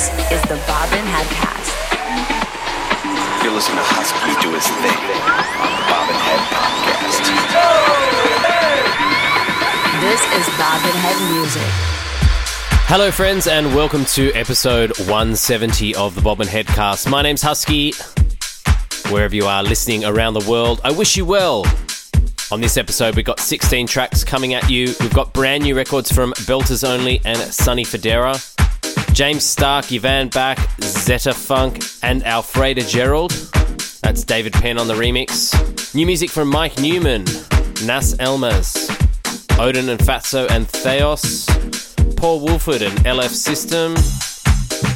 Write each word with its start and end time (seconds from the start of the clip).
This 0.00 0.32
is 0.32 0.42
the 0.48 0.56
Bobbin 0.66 1.04
Headcast. 1.04 1.76
You're 3.44 3.52
listening 3.52 3.76
to 3.76 3.84
Husky 3.84 4.32
do 4.40 4.48
his 4.54 4.64
thing 4.64 4.96
on 5.60 5.76
the 5.76 5.84
Bobbin 5.92 6.16
Head 6.16 6.40
Podcast. 6.56 7.20
This 10.00 10.22
is 10.40 10.48
Bobbin 10.56 10.96
Head 10.96 11.20
Music. 11.34 11.68
Hello, 12.88 13.10
friends, 13.10 13.46
and 13.46 13.74
welcome 13.74 14.06
to 14.06 14.32
episode 14.32 14.98
170 15.00 15.94
of 15.96 16.14
the 16.14 16.22
Bobbin 16.22 16.48
Headcast. 16.48 17.10
My 17.10 17.20
name's 17.20 17.42
Husky. 17.42 17.92
Wherever 19.12 19.36
you 19.36 19.44
are 19.44 19.62
listening 19.62 20.06
around 20.06 20.32
the 20.32 20.50
world, 20.50 20.80
I 20.82 20.92
wish 20.92 21.18
you 21.18 21.26
well. 21.26 21.66
On 22.52 22.60
this 22.60 22.76
episode, 22.76 23.14
we've 23.14 23.24
got 23.24 23.38
16 23.38 23.86
tracks 23.86 24.24
coming 24.24 24.54
at 24.54 24.68
you. 24.68 24.86
We've 24.98 25.14
got 25.14 25.32
brand 25.32 25.62
new 25.62 25.76
records 25.76 26.10
from 26.10 26.32
Belters 26.32 26.88
Only 26.88 27.20
and 27.24 27.38
Sonny 27.38 27.84
Fodera, 27.84 28.49
James 29.12 29.44
Starck, 29.44 29.86
Yvvan 29.86 30.32
Back, 30.32 30.58
Zetaphunk, 30.78 31.98
and 32.02 32.22
Alfreda 32.22 32.88
Gerald. 32.88 33.32
That's 34.02 34.24
David 34.24 34.52
Penn 34.52 34.78
on 34.78 34.88
the 34.88 34.94
remix. 34.94 35.94
New 35.94 36.06
music 36.06 36.30
from 36.30 36.48
Mike 36.48 36.78
Newman, 36.78 37.24
Nas 37.84 38.16
Elmes, 38.18 38.88
Oden 39.58 39.88
and 39.88 40.00
Fatzo 40.00 40.48
and 40.50 40.66
Theos, 40.68 41.46
Paul 42.16 42.40
Woolford 42.40 42.82
and 42.82 42.96
LF 43.00 43.30
System, 43.30 43.94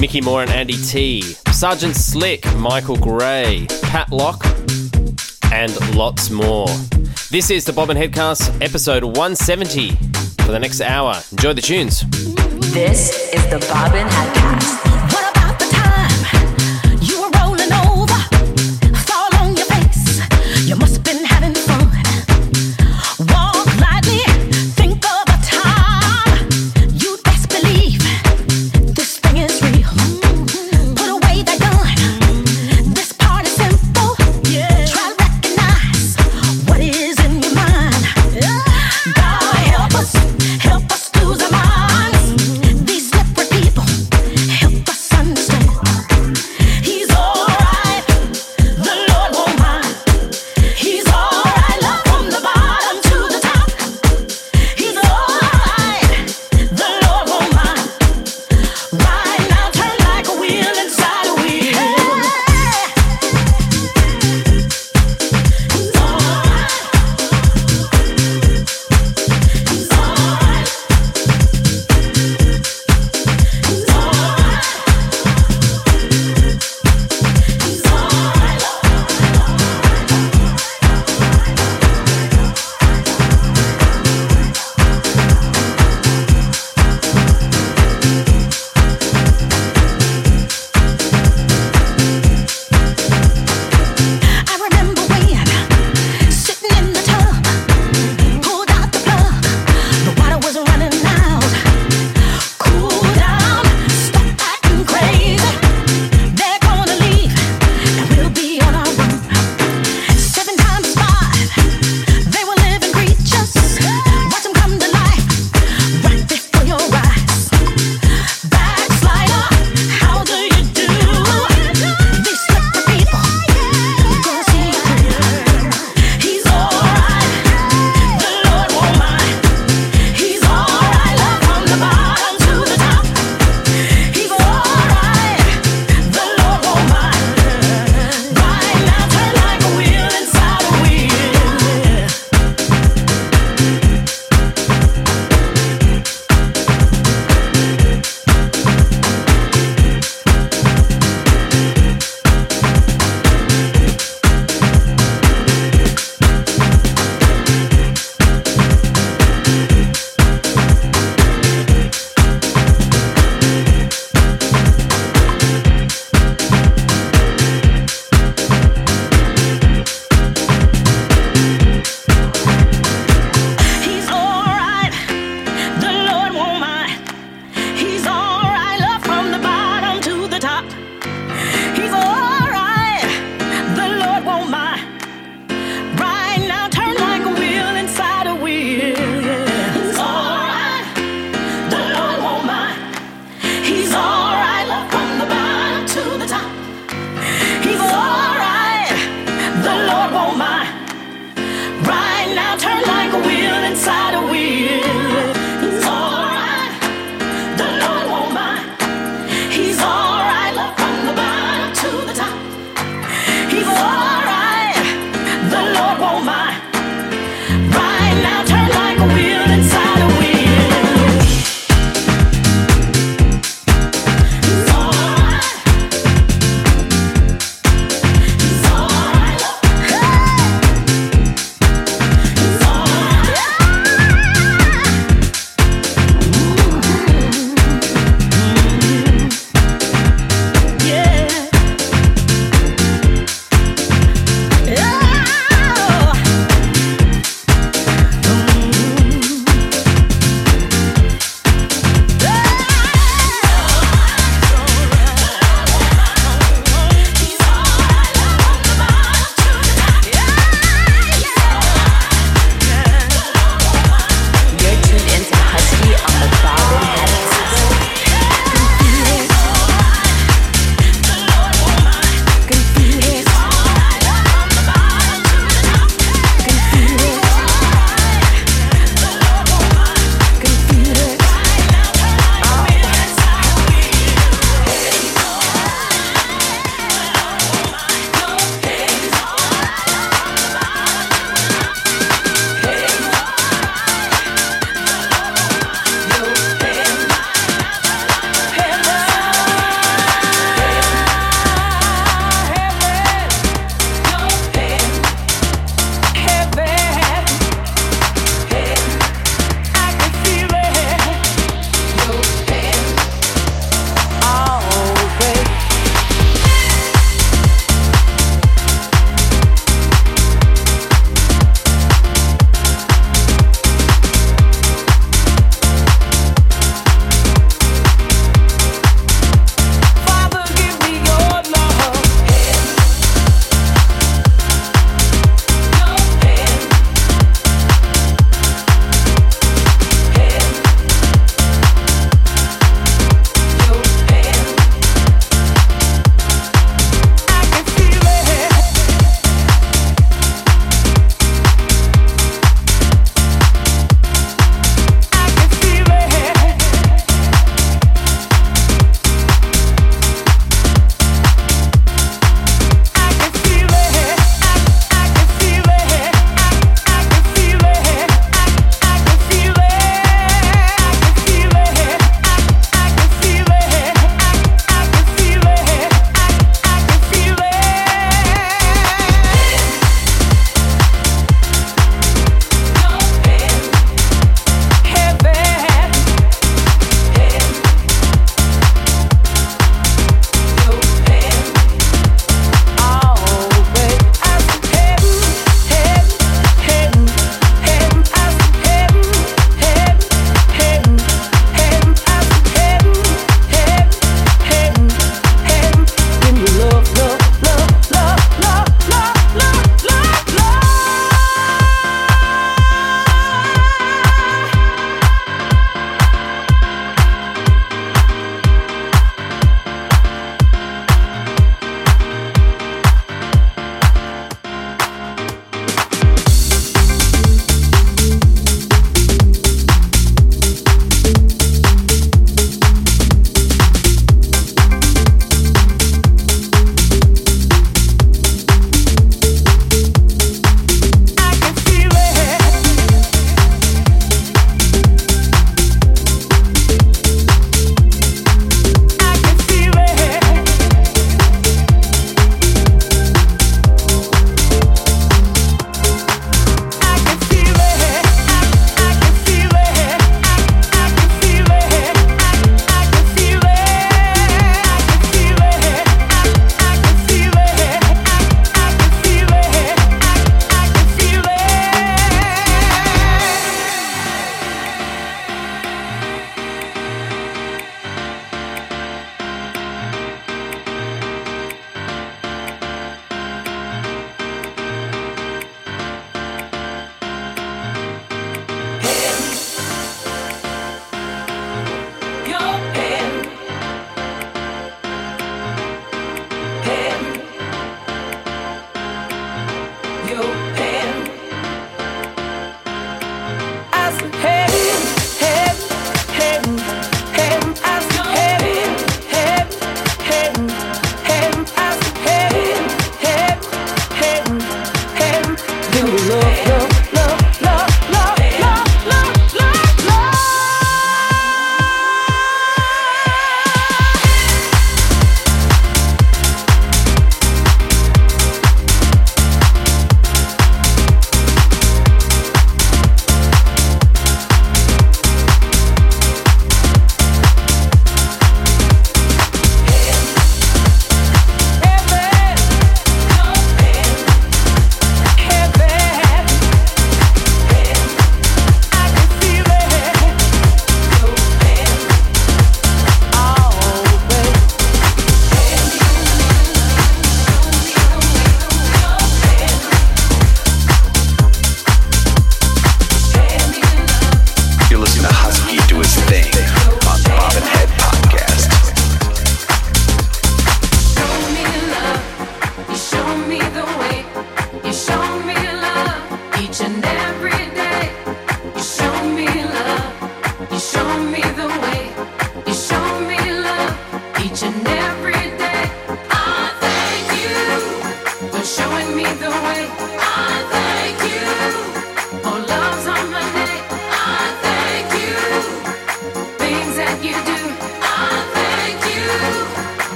Micky 0.00 0.20
More 0.20 0.42
and 0.42 0.50
Andy 0.50 0.76
Tee, 0.82 1.22
Sergeant 1.52 1.96
Slick, 1.96 2.44
Michael 2.56 2.96
Gray, 2.96 3.66
Pat 3.82 4.10
Lok, 4.10 4.44
and 5.52 5.96
lots 5.96 6.30
more. 6.30 6.68
This 7.30 7.50
is 7.50 7.64
the 7.64 7.72
Bobbin 7.72 7.96
Headcast, 7.96 8.60
episode 8.62 9.04
170 9.04 9.96
for 10.44 10.52
the 10.52 10.58
next 10.58 10.80
hour. 10.80 11.20
Enjoy 11.32 11.52
the 11.52 11.62
tunes. 11.62 12.04
This 12.70 13.10
is 13.34 13.46
the 13.48 13.58
Bobbin 13.68 14.06
Headcast. 14.06 14.91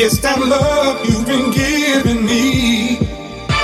It's 0.00 0.18
that 0.18 0.38
love 0.38 1.02
you've 1.10 1.26
been 1.26 1.50
giving 1.50 2.24
me. 2.24 3.02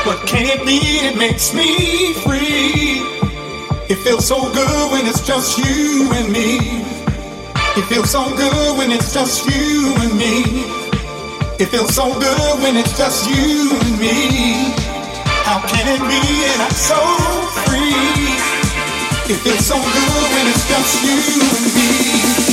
But 0.03 0.27
can't 0.27 0.67
be? 0.67 0.83
it 1.07 1.17
makes 1.17 1.55
me 1.55 2.13
free. 2.27 3.07
It 3.87 4.03
feels 4.03 4.27
so 4.27 4.43
good 4.53 4.91
when 4.91 5.07
it's 5.07 5.25
just 5.25 5.57
you 5.63 6.11
and 6.11 6.33
me. 6.35 6.83
It 7.79 7.87
feels 7.87 8.11
so 8.11 8.27
good 8.35 8.77
when 8.77 8.91
it's 8.91 9.15
just 9.15 9.47
you 9.47 9.95
and 10.03 10.19
me. 10.19 10.43
It 11.63 11.71
feels 11.71 11.95
so 11.95 12.11
good 12.19 12.59
when 12.59 12.75
it's 12.83 12.99
just 12.99 13.31
you 13.31 13.71
and 13.71 13.95
me. 14.03 14.75
How 15.47 15.63
can 15.63 15.87
it 15.87 16.03
be 16.03 16.19
And 16.51 16.63
I'm 16.67 16.75
so 16.75 16.99
free? 17.63 17.95
It 19.31 19.39
feels 19.39 19.65
so 19.65 19.79
good 19.79 20.25
when 20.35 20.51
it's 20.51 20.67
just 20.67 20.99
you 20.99 21.15
and 21.47 21.75
me. 21.79 22.44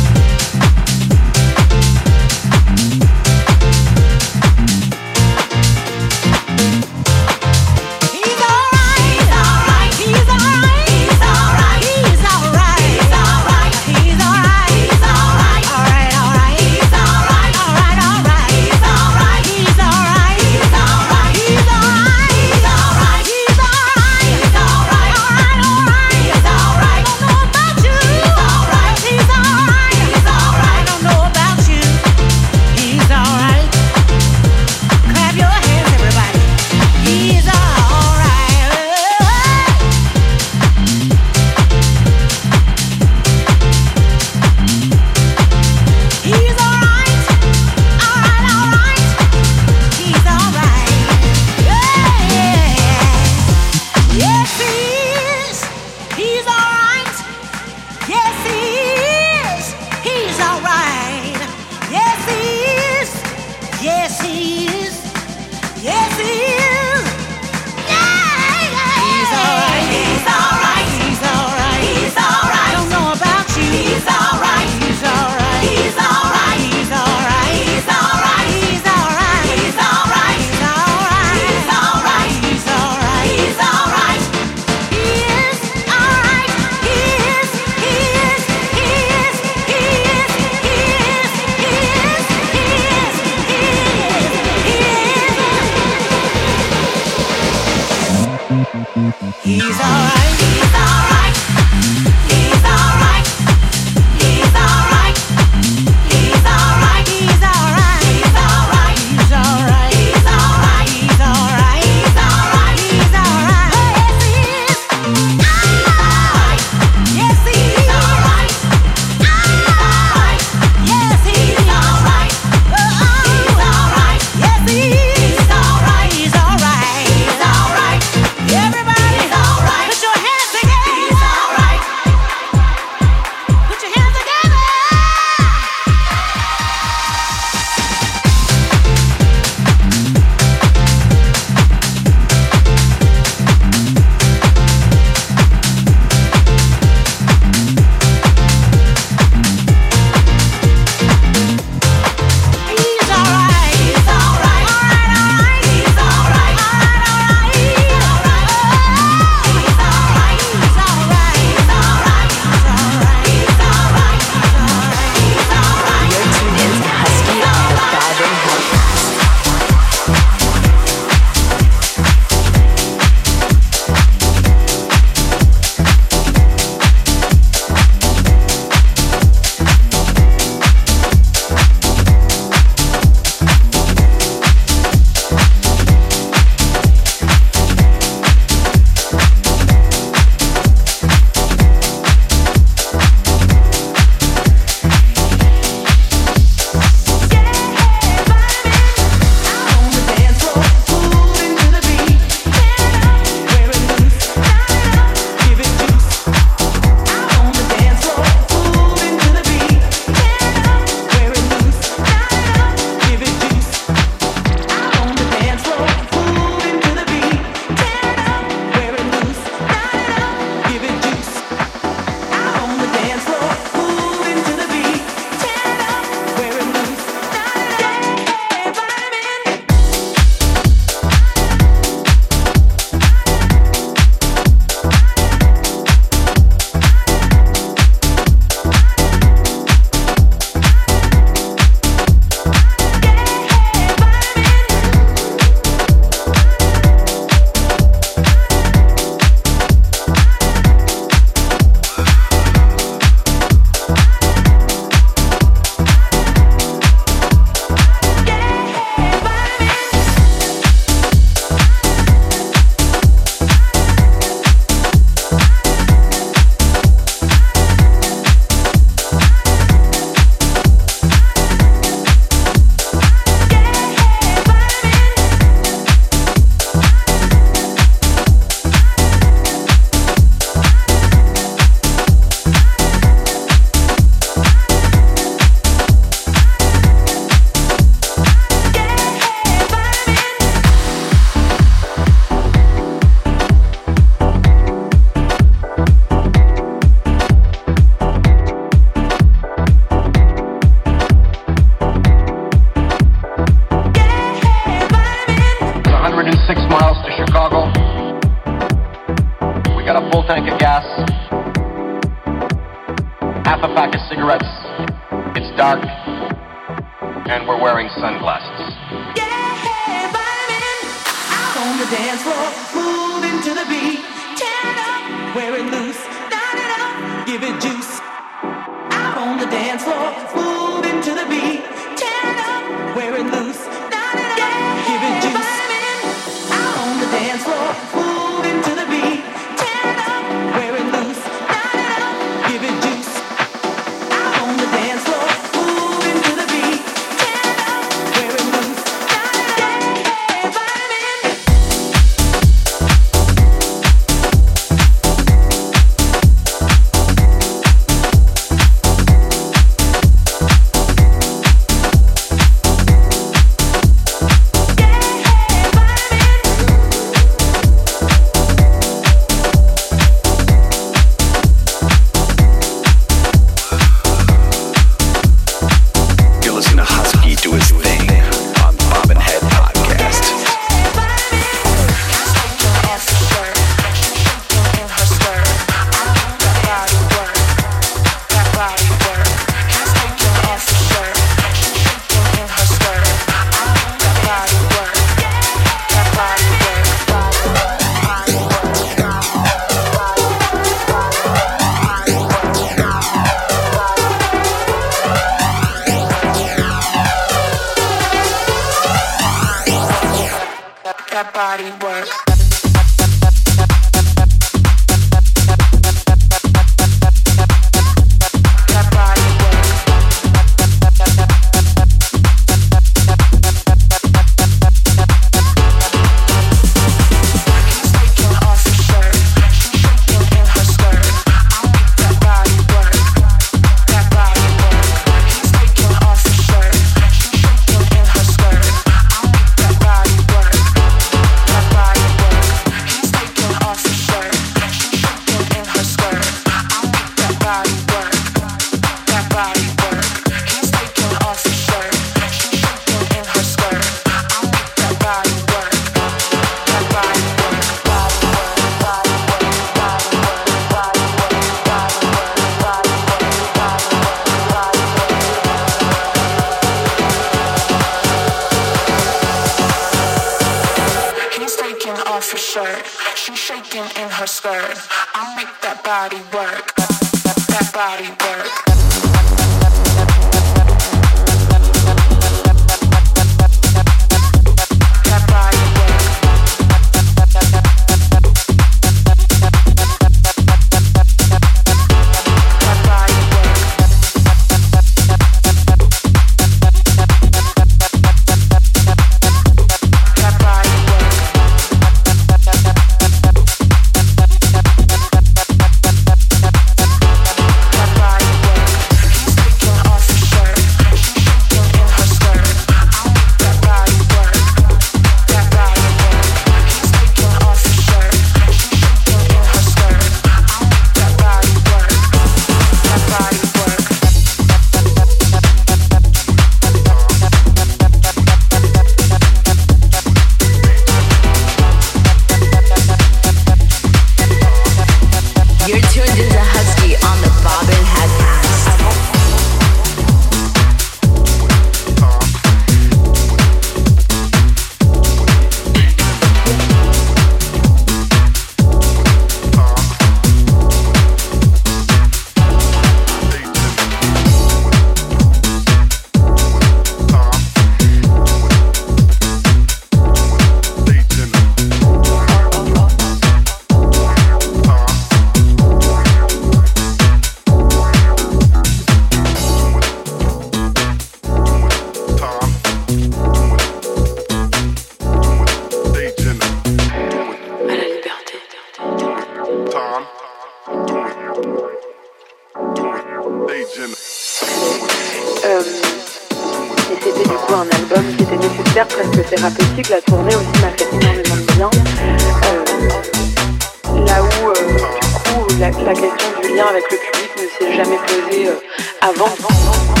Avec 596.71 596.89
le 596.89 596.97
public 596.97 597.31
ne 597.35 597.65
s'est 597.67 597.75
jamais 597.75 597.97
posée 597.97 598.47
euh, 598.47 598.55
avant. 599.01 600.00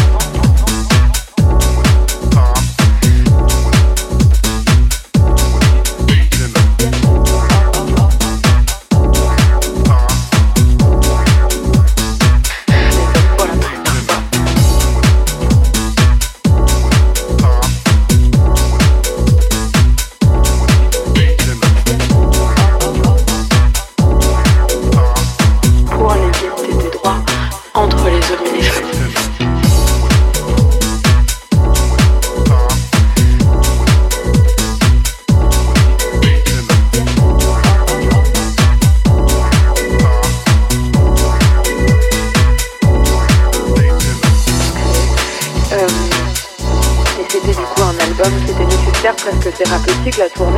Thérapeutique. 50.11 50.17
La 50.17 50.29
tournée 50.29 50.50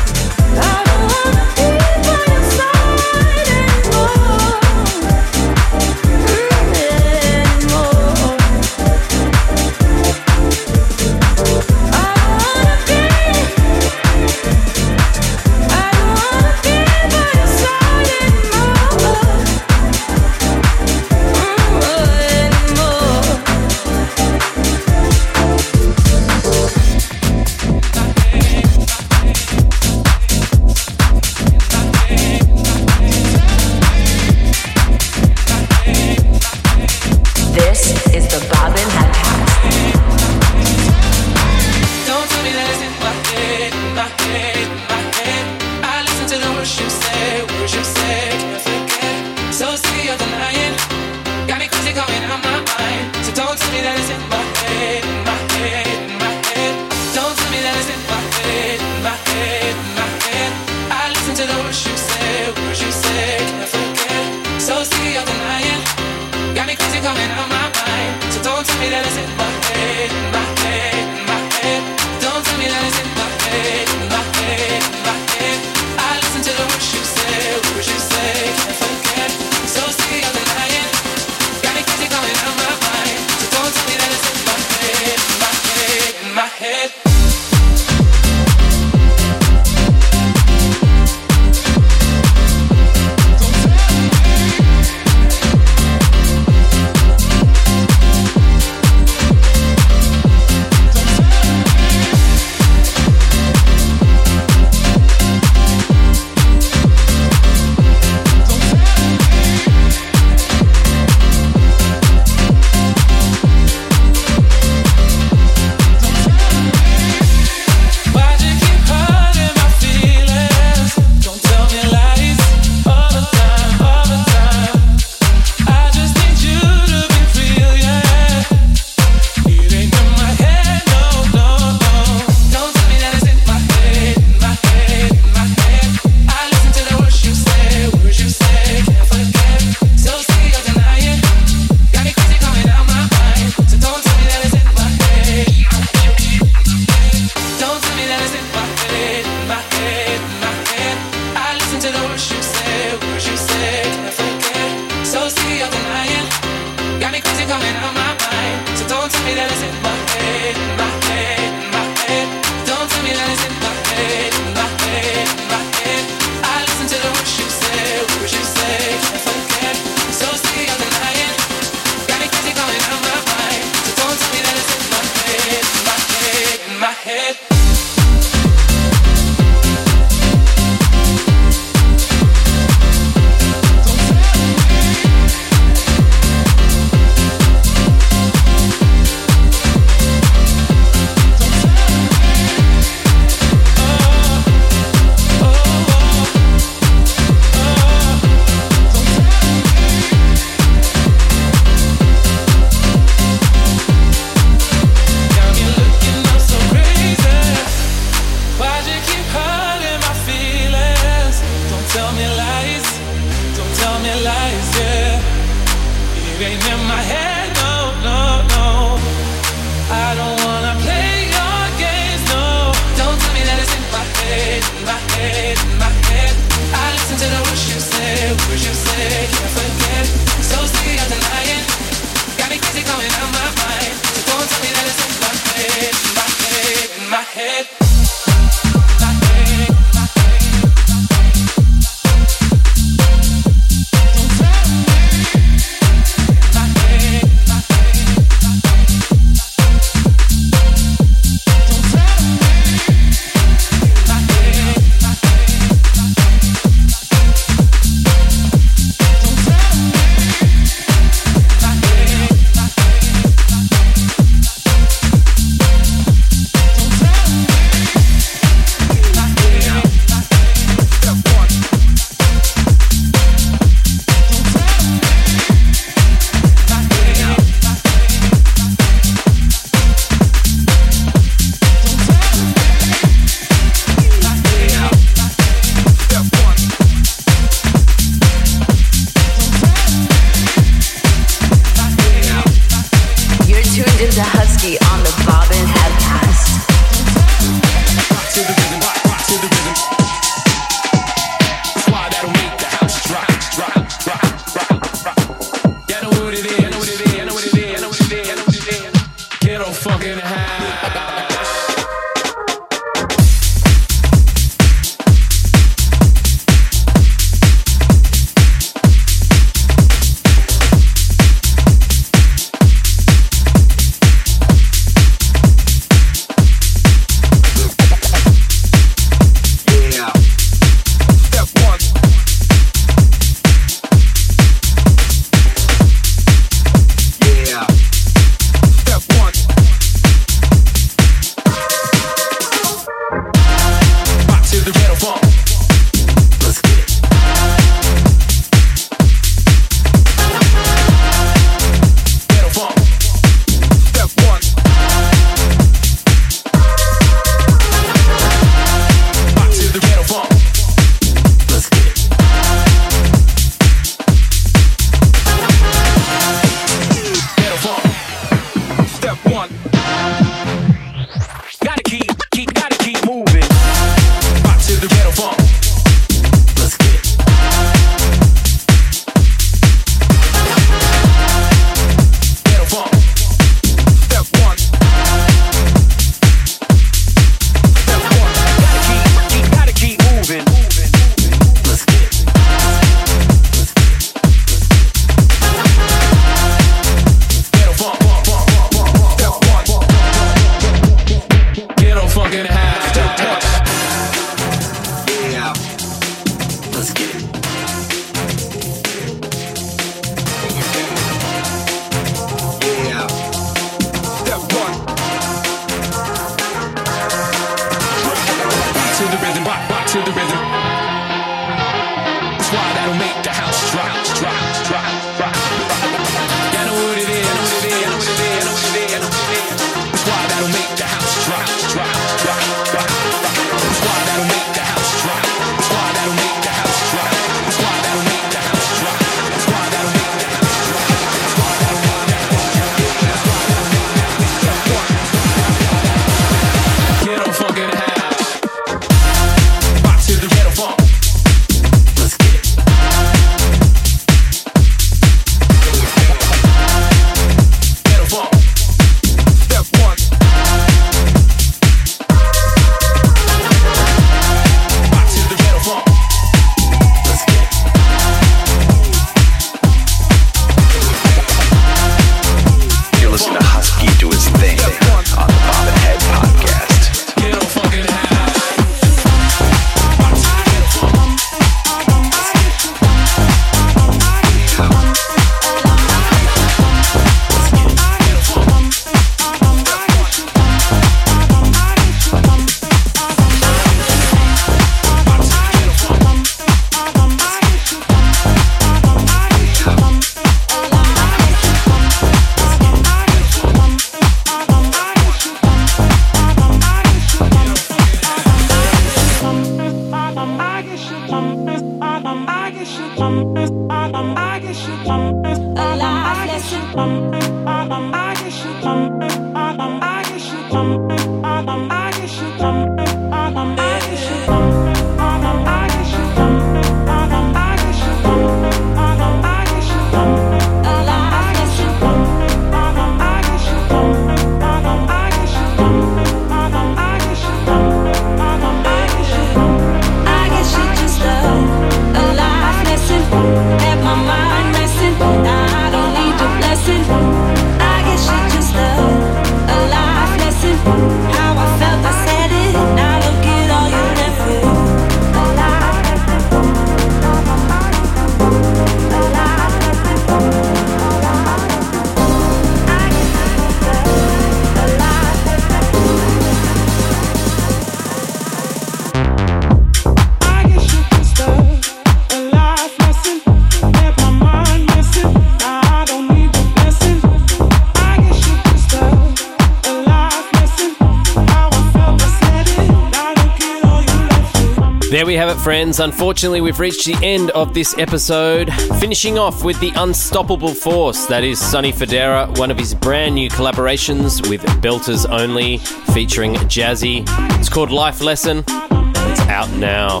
friends. 585.48 585.80
Unfortunately, 585.80 586.42
we've 586.42 586.60
reached 586.60 586.84
the 586.84 586.94
end 587.02 587.30
of 587.30 587.54
this 587.54 587.74
episode. 587.78 588.52
Finishing 588.80 589.16
off 589.16 589.42
with 589.42 589.58
the 589.60 589.72
unstoppable 589.76 590.52
force 590.52 591.06
that 591.06 591.24
is 591.24 591.38
Sonny 591.38 591.72
Fodera, 591.72 592.38
one 592.38 592.50
of 592.50 592.58
his 592.58 592.74
brand 592.74 593.14
new 593.14 593.30
collaborations 593.30 594.28
with 594.28 594.42
Belters 594.60 595.08
Only, 595.08 595.56
featuring 595.94 596.34
Jazzy. 596.34 597.02
It's 597.38 597.48
called 597.48 597.70
Life 597.70 598.02
Lesson. 598.02 598.44
It's 598.46 599.20
out 599.22 599.50
now. 599.52 600.00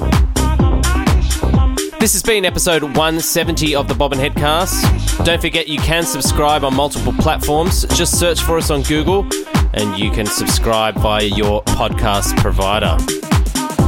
This 1.98 2.12
has 2.12 2.22
been 2.22 2.44
episode 2.44 2.82
170 2.82 3.74
of 3.74 3.88
the 3.88 3.94
Bobbin 3.94 4.18
Headcast. 4.18 5.24
Don't 5.24 5.40
forget 5.40 5.66
you 5.66 5.78
can 5.78 6.02
subscribe 6.02 6.62
on 6.62 6.74
multiple 6.74 7.14
platforms. 7.14 7.86
Just 7.96 8.20
search 8.20 8.42
for 8.42 8.58
us 8.58 8.70
on 8.70 8.82
Google 8.82 9.26
and 9.72 9.98
you 9.98 10.10
can 10.10 10.26
subscribe 10.26 10.94
via 10.96 11.24
your 11.24 11.62
podcast 11.62 12.36
provider. 12.36 12.98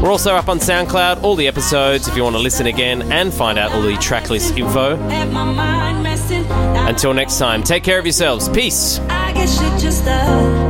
We're 0.02 0.10
also 0.10 0.34
up 0.34 0.48
on 0.48 0.58
SoundCloud, 0.58 1.22
all 1.22 1.36
the 1.36 1.46
episodes 1.46 2.08
if 2.08 2.16
you 2.16 2.22
want 2.22 2.34
to 2.34 2.40
listen 2.40 2.66
again 2.66 3.12
and 3.12 3.32
find 3.32 3.58
out 3.58 3.72
all 3.72 3.82
the 3.82 3.92
tracklist 3.94 4.56
info. 4.56 4.96
Until 6.88 7.12
next 7.12 7.38
time, 7.38 7.62
take 7.62 7.84
care 7.84 7.98
of 7.98 8.06
yourselves. 8.06 8.48
Peace. 8.48 8.98
I 9.10 9.32
just 9.78 10.06
a 10.06 10.60